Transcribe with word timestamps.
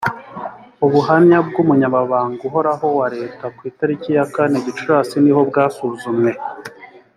ubuhamya 0.85 1.37
bw 1.47 1.55
umunyamabanga 1.63 2.39
uhorahowa 2.47 3.05
leta 3.15 3.45
ku 3.55 3.61
itariki 3.71 4.09
ya 4.17 4.25
kane 4.33 4.57
gicurasi 4.65 5.15
niho 5.23 5.41
bwasuzumwe 5.49 6.31